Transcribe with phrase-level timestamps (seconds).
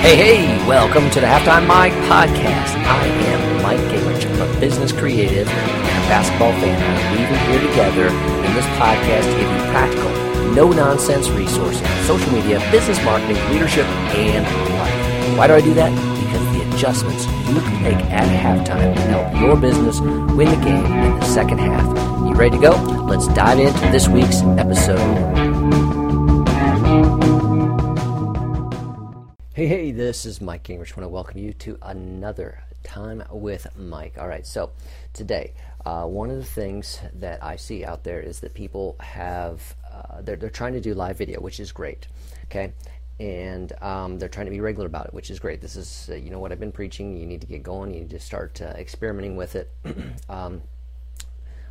[0.00, 2.74] Hey, hey, welcome to the Halftime Mike podcast.
[2.86, 4.24] I am Mike Gingerich.
[4.40, 6.80] I'm a business creative and a basketball fan.
[6.80, 10.10] I'm weaving here together in this podcast to give you practical,
[10.54, 13.84] no nonsense resources social media, business marketing, leadership,
[14.16, 14.44] and
[14.78, 15.38] life.
[15.38, 15.90] Why do I do that?
[16.24, 20.86] Because the adjustments you can make at halftime can help your business win the game
[20.86, 21.86] in the second half.
[22.26, 22.70] You ready to go?
[23.04, 25.49] Let's dive into this week's episode.
[29.60, 30.92] Hey, hey, this is Mike Gingerich.
[30.92, 34.16] I want to welcome you to another Time with Mike.
[34.16, 34.70] All right, so
[35.12, 35.52] today,
[35.84, 40.22] uh, one of the things that I see out there is that people have, uh,
[40.22, 42.08] they're, they're trying to do live video, which is great,
[42.44, 42.72] okay?
[43.18, 45.60] And um, they're trying to be regular about it, which is great.
[45.60, 47.18] This is, uh, you know, what I've been preaching.
[47.18, 49.70] You need to get going, you need to start uh, experimenting with it.
[50.30, 50.62] um,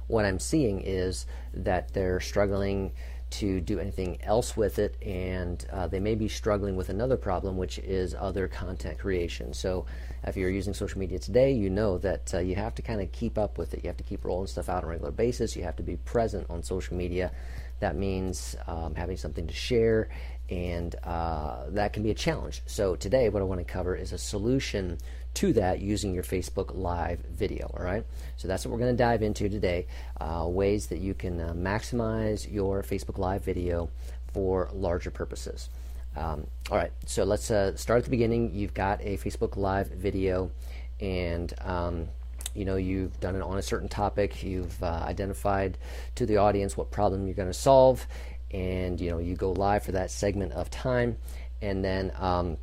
[0.05, 2.91] what I'm seeing is that they're struggling
[3.31, 7.57] to do anything else with it, and uh, they may be struggling with another problem,
[7.57, 9.53] which is other content creation.
[9.53, 9.85] So,
[10.23, 13.11] if you're using social media today, you know that uh, you have to kind of
[13.11, 13.83] keep up with it.
[13.83, 15.55] You have to keep rolling stuff out on a regular basis.
[15.55, 17.31] You have to be present on social media.
[17.79, 20.09] That means um, having something to share,
[20.49, 22.61] and uh, that can be a challenge.
[22.65, 24.97] So, today, what I want to cover is a solution
[25.35, 27.71] to that using your Facebook Live video.
[27.77, 28.05] All right,
[28.37, 29.87] so that's what we're going to dive into today.
[30.19, 33.89] Uh, ways that you can uh, maximize your Facebook Live video
[34.33, 35.69] for larger purposes.
[36.15, 38.53] Um, all right, so let's uh, start at the beginning.
[38.53, 40.51] You've got a Facebook Live video,
[40.99, 42.07] and um,
[42.53, 44.43] you know you've done it on a certain topic.
[44.43, 45.77] You've uh, identified
[46.15, 48.05] to the audience what problem you're going to solve,
[48.51, 51.17] and you know you go live for that segment of time,
[51.61, 52.57] and then um,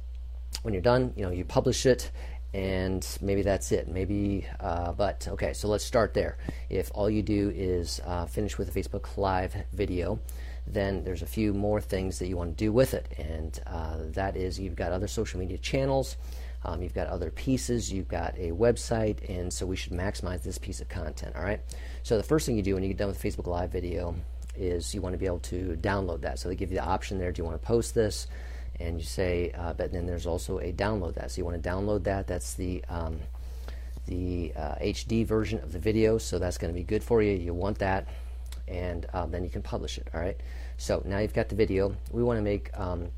[0.62, 2.10] when you're done, you know you publish it,
[2.56, 3.86] and maybe that's it.
[3.86, 6.38] Maybe, uh, but okay, so let's start there.
[6.70, 10.18] If all you do is uh, finish with a Facebook Live video,
[10.66, 13.98] then there's a few more things that you want to do with it, and uh,
[14.14, 16.16] that is you've got other social media channels,
[16.64, 20.56] um, you've got other pieces, you've got a website, and so we should maximize this
[20.56, 21.36] piece of content.
[21.36, 21.60] All right.
[22.04, 24.14] So the first thing you do when you get done with Facebook Live video
[24.56, 26.38] is you want to be able to download that.
[26.38, 27.32] So they give you the option there.
[27.32, 28.26] Do you want to post this?
[28.80, 31.30] And you say, uh, but then there's also a download that.
[31.30, 32.26] So you want to download that.
[32.26, 33.18] That's the um,
[34.06, 36.18] the uh, HD version of the video.
[36.18, 37.32] So that's going to be good for you.
[37.32, 38.06] You want that,
[38.68, 40.08] and um, then you can publish it.
[40.14, 40.36] All right.
[40.76, 41.94] So now you've got the video.
[42.10, 43.08] We want to make um,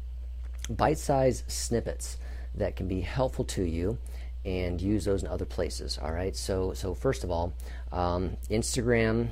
[0.70, 2.18] bite-sized snippets
[2.54, 3.98] that can be helpful to you
[4.44, 5.98] and use those in other places.
[6.00, 6.36] All right.
[6.36, 7.52] So so first of all,
[7.92, 9.28] um, Instagram,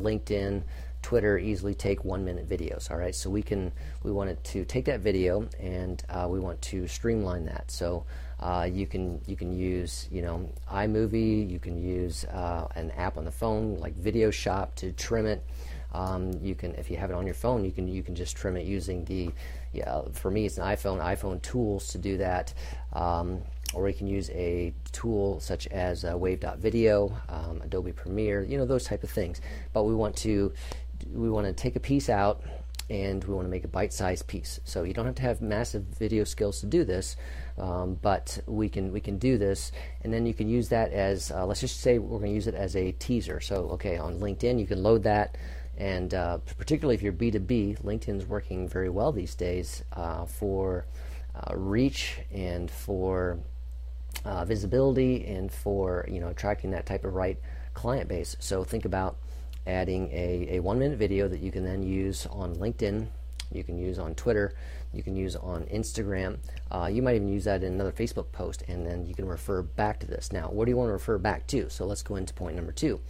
[0.00, 0.62] LinkedIn.
[1.02, 2.90] Twitter easily take one minute videos.
[2.90, 6.60] All right, so we can we wanted to take that video and uh, we want
[6.62, 7.70] to streamline that.
[7.70, 8.04] So
[8.40, 13.16] uh, you can you can use you know iMovie, you can use uh, an app
[13.18, 15.44] on the phone like Video Shop to trim it.
[15.92, 18.36] Um, you can if you have it on your phone, you can you can just
[18.36, 19.30] trim it using the
[19.72, 20.02] yeah.
[20.12, 22.54] For me, it's an iPhone iPhone tools to do that.
[22.92, 23.42] Um,
[23.74, 28.66] or you can use a tool such as uh, Wave.video, um, Adobe Premiere, you know
[28.66, 29.40] those type of things.
[29.72, 30.52] But we want to
[31.12, 32.42] we want to take a piece out
[32.90, 34.60] and we want to make a bite-sized piece.
[34.64, 37.16] So you don't have to have massive video skills to do this,
[37.58, 41.30] um, but we can we can do this, and then you can use that as
[41.30, 43.40] uh, let's just say we're going to use it as a teaser.
[43.40, 45.38] So okay, on LinkedIn you can load that,
[45.76, 50.86] and uh, particularly if you're B2B, LinkedIn's working very well these days uh, for
[51.34, 53.38] uh, reach and for
[54.24, 57.38] uh, visibility and for you know attracting that type of right
[57.74, 58.36] client base.
[58.38, 59.16] So think about
[59.66, 63.06] adding a, a one minute video that you can then use on LinkedIn,
[63.52, 64.54] you can use on Twitter,
[64.92, 66.38] you can use on Instagram.
[66.70, 69.62] Uh, you might even use that in another Facebook post, and then you can refer
[69.62, 70.32] back to this.
[70.32, 71.68] Now, what do you want to refer back to?
[71.70, 73.00] So let's go into point number two.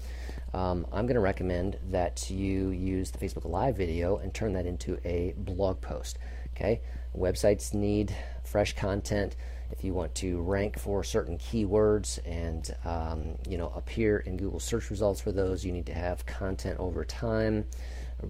[0.54, 4.66] Um, I'm going to recommend that you use the Facebook Live video and turn that
[4.66, 6.18] into a blog post.
[6.54, 6.82] Okay,
[7.16, 8.14] websites need
[8.44, 9.36] fresh content
[9.72, 14.60] if you want to rank for certain keywords and um, you know appear in Google
[14.60, 17.64] search results for those, you need to have content over time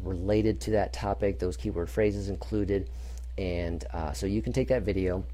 [0.02, 2.88] related to that topic, those keyword phrases included,
[3.36, 5.24] and uh, so you can take that video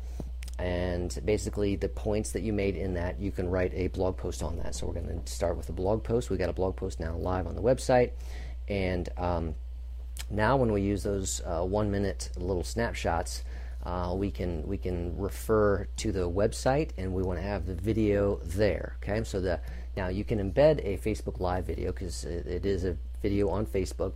[0.58, 4.42] and basically the points that you made in that you can write a blog post
[4.42, 4.74] on that.
[4.74, 6.30] So we're going to start with a blog post.
[6.30, 8.10] We got a blog post now live on the website,
[8.66, 9.54] and um,
[10.30, 13.44] now when we use those uh, one minute little snapshots
[13.84, 17.74] uh, we can we can refer to the website and we want to have the
[17.74, 19.22] video there okay?
[19.24, 19.60] So the
[19.96, 23.66] now you can embed a Facebook live video because it, it is a video on
[23.66, 24.12] Facebook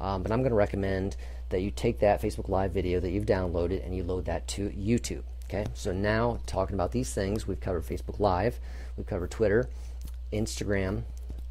[0.00, 1.16] um, but I'm going to recommend
[1.48, 4.68] that you take that Facebook live video that you've downloaded and you load that to
[4.70, 5.66] YouTube okay?
[5.74, 8.58] So now talking about these things we've covered Facebook live
[8.96, 9.68] we've covered Twitter
[10.32, 11.02] Instagram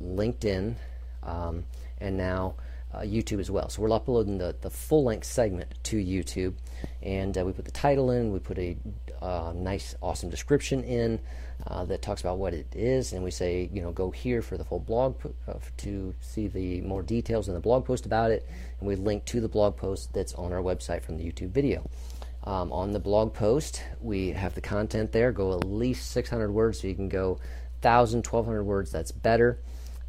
[0.04, 0.76] LinkedIn
[1.24, 1.66] um,
[2.00, 2.56] and now
[2.96, 3.70] uh, YouTube as well.
[3.70, 6.54] So we're uploading the, the full length segment to YouTube,
[7.02, 8.78] and uh, we put the title in, we put a
[9.22, 11.20] uh, nice, awesome description in
[11.68, 14.58] uh, that talks about what it is, and we say, you know, go here for
[14.58, 15.16] the full blog
[15.48, 18.48] uh, to see the more details in the blog post about it,
[18.80, 21.90] and we link to the blog post that's on our website from the YouTube video.
[22.46, 25.32] Um, on the blog post, we have the content there.
[25.32, 27.40] Go at least 600 words, so you can go
[27.82, 28.92] 1,000, 1,200 words.
[28.92, 29.60] That's better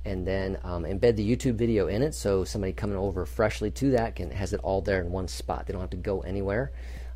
[0.07, 3.91] and then um, embed the YouTube video in it so somebody coming over freshly to
[3.91, 5.67] that can has it all there in one spot.
[5.67, 6.73] They don't have to go anywhere.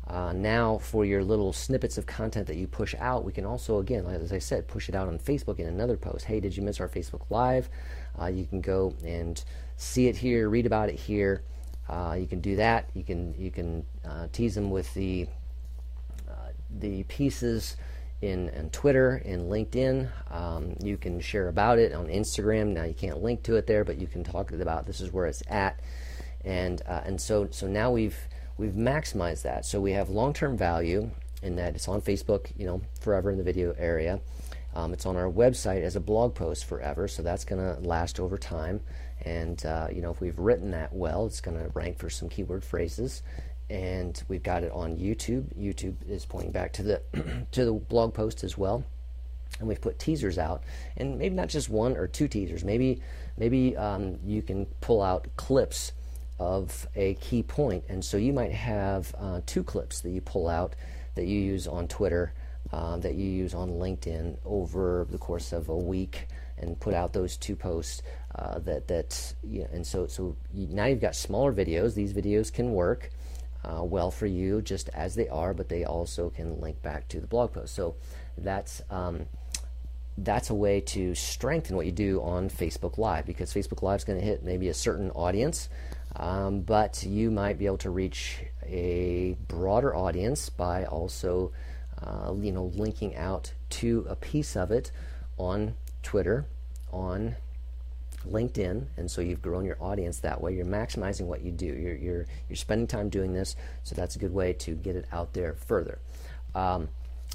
[0.07, 3.79] Uh, now, for your little snippets of content that you push out, we can also,
[3.79, 6.25] again, as I said, push it out on Facebook in another post.
[6.25, 7.69] Hey, did you miss our Facebook Live?
[8.19, 9.41] Uh, you can go and
[9.77, 11.43] see it here, read about it here.
[11.87, 12.89] Uh, you can do that.
[12.93, 15.27] You can you can uh, tease them with the
[16.29, 16.49] uh,
[16.79, 17.77] the pieces
[18.21, 20.09] in, in Twitter, in LinkedIn.
[20.29, 22.67] Um, you can share about it on Instagram.
[22.67, 25.25] Now you can't link to it there, but you can talk about this is where
[25.25, 25.79] it's at,
[26.45, 28.17] and uh, and so so now we've
[28.57, 29.65] we've maximized that.
[29.65, 31.09] So we have long term value
[31.41, 34.19] in that it's on Facebook, you know, forever in the video area.
[34.73, 38.19] Um, it's on our website as a blog post forever, so that's going to last
[38.19, 38.81] over time.
[39.25, 42.29] And uh, you know, if we've written that well, it's going to rank for some
[42.29, 43.21] keyword phrases,
[43.71, 45.45] and we've got it on YouTube.
[45.57, 47.01] YouTube is pointing back to the
[47.51, 48.83] to the blog post as well,
[49.59, 50.63] and we've put teasers out,
[50.97, 52.65] and maybe not just one or two teasers.
[52.65, 53.01] Maybe
[53.37, 55.93] maybe um, you can pull out clips
[56.37, 60.49] of a key point, and so you might have uh, two clips that you pull
[60.49, 60.75] out
[61.15, 62.33] that you use on Twitter,
[62.73, 66.27] uh, that you use on LinkedIn over the course of a week,
[66.57, 68.01] and put out those two posts.
[68.35, 71.95] Uh, that that yeah, and so so you, now you've got smaller videos.
[71.95, 73.11] These videos can work
[73.63, 77.19] uh, well for you just as they are, but they also can link back to
[77.19, 77.75] the blog post.
[77.75, 77.95] So
[78.37, 79.27] that's um,
[80.17, 84.03] that's a way to strengthen what you do on Facebook Live because Facebook Live is
[84.03, 85.69] going to hit maybe a certain audience,
[86.15, 91.51] um, but you might be able to reach a broader audience by also,
[92.01, 94.91] uh, you know, linking out to a piece of it
[95.37, 96.45] on Twitter,
[96.91, 97.35] on
[98.29, 100.55] LinkedIn, and so you've grown your audience that way.
[100.55, 101.65] You're maximizing what you do.
[101.65, 105.05] You're you're you're spending time doing this, so that's a good way to get it
[105.11, 105.99] out there further.
[106.53, 106.89] Um,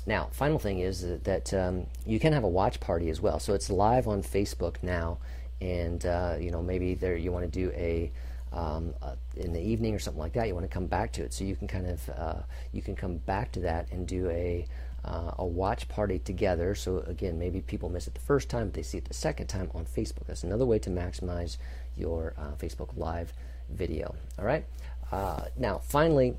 [0.07, 3.41] now, final thing is that, that um, you can have a watch party as well.
[3.41, 5.19] So it's live on Facebook now,
[5.61, 8.13] and uh, you know maybe there you want to do a
[8.53, 8.95] um,
[9.37, 10.47] in the evening or something like that.
[10.47, 12.43] You want to come back to it, so you can kind of uh,
[12.73, 14.67] you can come back to that and do a
[15.07, 16.75] uh, a watch party together.
[16.75, 19.47] So again, maybe people miss it the first time, but they see it the second
[19.47, 20.27] time on Facebook.
[20.27, 21.57] That's another way to maximize
[21.97, 23.33] your uh, Facebook Live
[23.71, 24.15] video.
[24.39, 24.65] All right.
[25.13, 26.37] Uh, now, finally,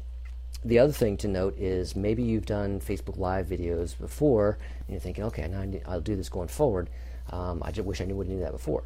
[0.66, 5.00] the other thing to note is maybe you've done Facebook Live videos before, and you're
[5.00, 6.90] thinking, okay, now I'll do this going forward.
[7.30, 8.84] Um, I just wish I knew would do that before.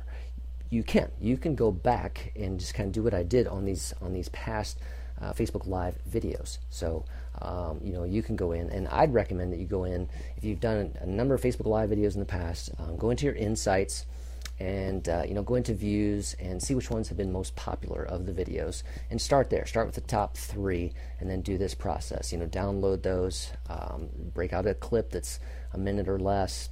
[0.70, 1.12] You can.
[1.20, 4.14] You can go back and just kind of do what I did on these on
[4.14, 4.80] these past
[5.22, 6.58] uh, Facebook Live videos.
[6.70, 7.06] So
[7.42, 10.44] um, you know you can go in, and I'd recommend that you go in if
[10.44, 12.72] you've done a number of Facebook Live videos in the past.
[12.80, 14.06] Um, go into your insights,
[14.60, 18.04] and uh, you know go into views and see which ones have been most popular
[18.04, 19.66] of the videos, and start there.
[19.66, 22.32] Start with the top three, and then do this process.
[22.32, 25.40] You know, download those, um, break out a clip that's
[25.74, 26.70] a minute or less,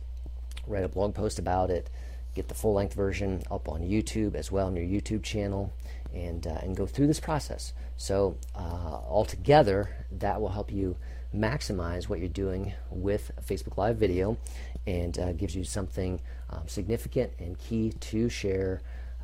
[0.67, 1.89] write a blog post about it
[2.39, 5.73] get the full length version up on YouTube as well on your YouTube channel
[6.13, 7.73] and, uh, and go through this process.
[7.97, 10.95] So, uh, altogether, that will help you
[11.35, 14.37] maximize what you're doing with Facebook Live video
[14.87, 18.81] and uh, gives you something um, significant and key to share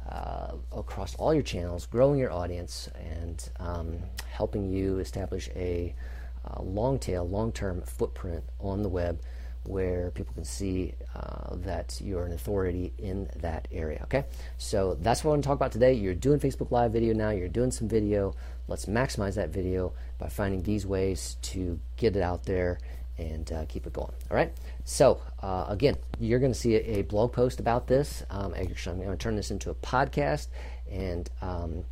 [0.10, 3.98] uh, across all your channels, growing your audience and um,
[4.29, 5.95] helping you establish a
[6.43, 9.22] uh, long tail, long term footprint on the web
[9.65, 14.01] where people can see uh, that you're an authority in that area.
[14.03, 14.25] Okay,
[14.57, 15.93] so that's what I want to talk about today.
[15.93, 18.34] You're doing Facebook Live video now, you're doing some video.
[18.67, 22.79] Let's maximize that video by finding these ways to get it out there
[23.17, 24.12] and uh, keep it going.
[24.29, 24.51] All right,
[24.84, 28.24] so uh, again, you're going to see a, a, blog post about this.
[28.29, 30.48] Um, actually, I'm going to turn this into a podcast
[30.91, 31.86] and um,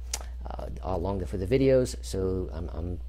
[0.46, 1.96] uh, along for the videos.
[2.02, 3.00] So I'm, I'm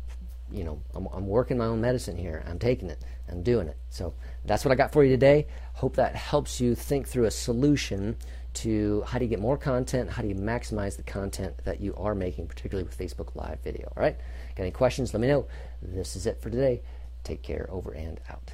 [0.50, 2.44] you know, I'm, I'm working my own medicine here.
[2.46, 3.02] I'm taking it.
[3.28, 3.76] I'm doing it.
[3.90, 5.46] So that's what I got for you today.
[5.74, 8.16] Hope that helps you think through a solution
[8.54, 11.94] to how do you get more content, how do you maximize the content that you
[11.96, 13.92] are making, particularly with Facebook Live video.
[13.96, 14.16] All right?
[14.54, 15.12] Got any questions?
[15.12, 15.46] Let me know.
[15.82, 16.82] This is it for today.
[17.24, 17.66] Take care.
[17.70, 18.52] Over and out.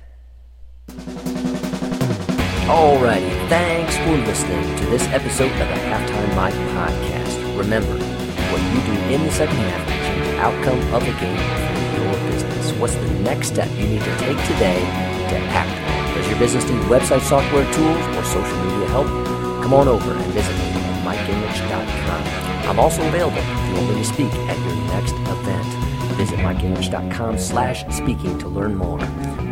[2.70, 7.58] Alrighty, thanks for listening to this episode of the Halftime Mike podcast.
[7.58, 7.98] Remember,
[8.52, 11.69] what you do in the second half change the outcome of the game
[12.78, 14.80] What's the next step you need to take today
[15.30, 16.16] to act?
[16.16, 19.06] Does your business need website software tools or social media help?
[19.62, 22.68] Come on over and visit me at mikegingerich.com.
[22.68, 25.66] I'm also available if you want me to speak at your next event.
[26.16, 28.98] Visit mikegingerich.com slash speaking to learn more.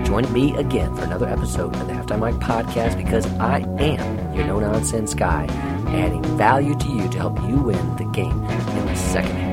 [0.05, 4.47] Join me again for another episode of the Halftime Mike podcast because I am your
[4.47, 5.47] no-nonsense guy,
[5.89, 9.48] adding value to you to help you win the game in the second half.